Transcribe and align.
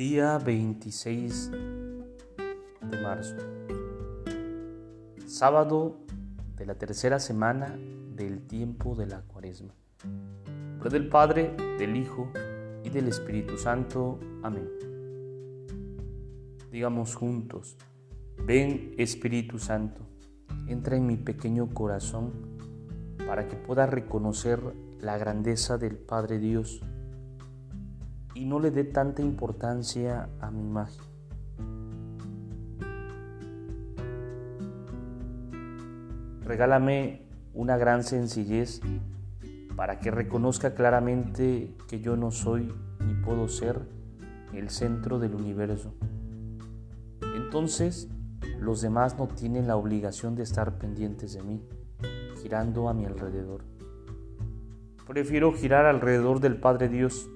Día 0.00 0.38
26 0.38 1.50
de 1.50 3.02
marzo. 3.02 3.36
Sábado 5.26 5.98
de 6.56 6.64
la 6.64 6.74
tercera 6.76 7.20
semana 7.20 7.78
del 8.16 8.46
tiempo 8.46 8.94
de 8.94 9.06
la 9.06 9.20
cuaresma. 9.20 9.74
Nombre 10.70 10.88
del 10.88 11.10
Padre, 11.10 11.54
del 11.78 11.96
Hijo 11.96 12.32
y 12.82 12.88
del 12.88 13.08
Espíritu 13.08 13.58
Santo. 13.58 14.18
Amén. 14.42 14.70
Digamos 16.72 17.14
juntos, 17.14 17.76
ven 18.46 18.94
Espíritu 18.96 19.58
Santo, 19.58 20.00
entra 20.66 20.96
en 20.96 21.06
mi 21.06 21.18
pequeño 21.18 21.68
corazón 21.68 22.32
para 23.26 23.48
que 23.48 23.56
pueda 23.56 23.84
reconocer 23.84 24.62
la 24.98 25.18
grandeza 25.18 25.76
del 25.76 25.98
Padre 25.98 26.38
Dios 26.38 26.80
y 28.34 28.44
no 28.44 28.60
le 28.60 28.70
dé 28.70 28.84
tanta 28.84 29.22
importancia 29.22 30.28
a 30.40 30.50
mi 30.50 30.62
imagen. 30.62 31.04
Regálame 36.44 37.26
una 37.54 37.76
gran 37.76 38.02
sencillez 38.02 38.80
para 39.76 39.98
que 39.98 40.10
reconozca 40.10 40.74
claramente 40.74 41.74
que 41.88 42.00
yo 42.00 42.16
no 42.16 42.30
soy 42.30 42.72
ni 43.04 43.14
puedo 43.14 43.48
ser 43.48 43.80
el 44.52 44.70
centro 44.70 45.18
del 45.18 45.34
universo. 45.34 45.94
Entonces, 47.36 48.08
los 48.58 48.80
demás 48.80 49.18
no 49.18 49.28
tienen 49.28 49.66
la 49.66 49.76
obligación 49.76 50.34
de 50.34 50.42
estar 50.42 50.78
pendientes 50.78 51.32
de 51.32 51.42
mí, 51.42 51.62
girando 52.42 52.88
a 52.88 52.94
mi 52.94 53.06
alrededor. 53.06 53.64
Prefiero 55.06 55.52
girar 55.52 55.86
alrededor 55.86 56.40
del 56.40 56.56
Padre 56.60 56.88
Dios 56.88 57.28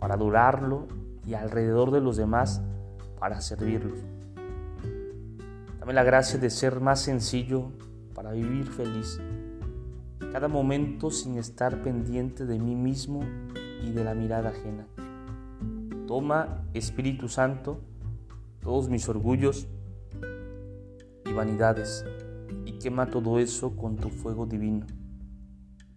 para 0.00 0.14
adorarlo 0.14 0.88
y 1.26 1.34
alrededor 1.34 1.90
de 1.90 2.00
los 2.00 2.16
demás 2.16 2.62
para 3.18 3.42
servirlos. 3.42 3.98
Dame 5.78 5.92
la 5.92 6.02
gracia 6.02 6.40
de 6.40 6.48
ser 6.48 6.80
más 6.80 7.00
sencillo 7.00 7.70
para 8.14 8.32
vivir 8.32 8.66
feliz. 8.66 9.20
Cada 10.32 10.48
momento 10.48 11.10
sin 11.10 11.36
estar 11.36 11.82
pendiente 11.82 12.46
de 12.46 12.58
mí 12.58 12.74
mismo 12.74 13.20
y 13.82 13.90
de 13.90 14.02
la 14.02 14.14
mirada 14.14 14.50
ajena. 14.50 14.86
Toma, 16.06 16.64
Espíritu 16.72 17.28
Santo, 17.28 17.80
todos 18.62 18.88
mis 18.88 19.08
orgullos 19.08 19.68
y 21.26 21.32
vanidades 21.32 22.06
y 22.64 22.78
quema 22.78 23.10
todo 23.10 23.38
eso 23.38 23.76
con 23.76 23.96
tu 23.96 24.08
fuego 24.08 24.46
divino. 24.46 24.86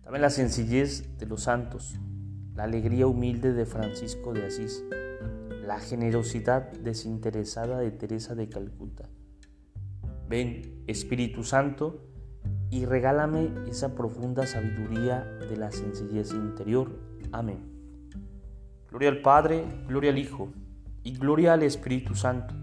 Dame 0.04 0.20
la 0.20 0.30
sencillez 0.30 1.18
de 1.18 1.26
los 1.26 1.44
santos, 1.44 1.96
la 2.56 2.64
alegría 2.64 3.08
humilde 3.08 3.54
de 3.54 3.66
Francisco 3.66 4.34
de 4.34 4.46
Asís, 4.46 4.84
la 5.66 5.80
generosidad 5.80 6.72
desinteresada 6.72 7.80
de 7.80 7.92
Teresa 7.92 8.36
de 8.36 8.48
Calcuta. 8.48 9.10
Ven, 10.30 10.84
Espíritu 10.88 11.44
Santo, 11.44 12.08
y 12.70 12.86
regálame 12.86 13.52
esa 13.68 13.96
profunda 13.96 14.46
sabiduría 14.46 15.24
de 15.24 15.58
la 15.58 15.72
sencillez 15.72 16.32
interior. 16.32 16.92
Amén. 17.32 17.60
Gloria 18.90 19.10
al 19.10 19.22
Padre, 19.22 19.66
gloria 19.88 20.12
al 20.12 20.18
Hijo, 20.18 20.50
y 21.04 21.18
gloria 21.18 21.54
al 21.54 21.64
Espíritu 21.64 22.16
Santo, 22.16 22.54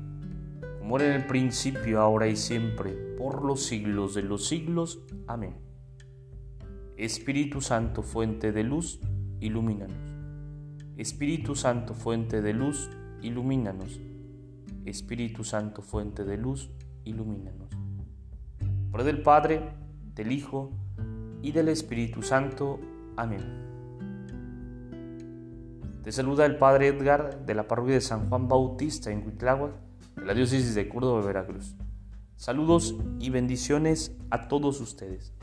como 0.79 0.97
era 0.97 1.07
en 1.07 1.21
el 1.21 1.27
principio, 1.27 2.01
ahora 2.01 2.29
y 2.29 2.37
siempre, 2.37 2.93
por 3.19 3.45
los 3.45 3.65
siglos 3.65 4.15
de 4.15 4.23
los 4.23 4.47
siglos. 4.47 5.01
Amén. 5.27 5.55
Espíritu 6.97 7.61
Santo, 7.61 8.03
fuente 8.03 8.53
de 8.53 8.63
luz, 8.65 9.01
ilumínanos. 9.41 9.97
Espíritu 10.97 11.55
Santo, 11.55 11.95
fuente 11.95 12.43
de 12.43 12.53
luz, 12.53 12.91
ilumínanos. 13.23 14.01
Espíritu 14.85 15.45
Santo, 15.45 15.83
fuente 15.83 16.25
de 16.25 16.37
luz, 16.37 16.71
ilumínanos. 17.05 17.71
Por 18.91 19.05
del 19.05 19.23
Padre, 19.23 19.63
del 20.15 20.33
Hijo 20.33 20.71
y 21.43 21.53
del 21.53 21.69
Espíritu 21.69 22.23
Santo. 22.23 22.81
Amén. 23.17 23.71
Te 26.03 26.13
saluda 26.13 26.47
el 26.47 26.57
Padre 26.57 26.89
Edgar 26.89 27.45
de 27.45 27.55
la 27.55 27.69
parroquia 27.69 27.95
de 27.95 28.01
San 28.01 28.29
Juan 28.29 28.49
Bautista 28.49 29.11
en 29.11 29.27
Huitláhuac, 29.27 29.73
de 30.17 30.25
la 30.25 30.35
diócesis 30.35 30.75
de 30.75 30.89
Córdoba, 30.89 31.23
Veracruz. 31.23 31.77
Saludos 32.37 32.97
y 33.19 33.31
bendiciones 33.31 34.17
a 34.31 34.49
todos 34.49 34.81
ustedes. 34.81 35.35